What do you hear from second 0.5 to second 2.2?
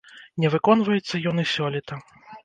выконваецца ён і сёлета.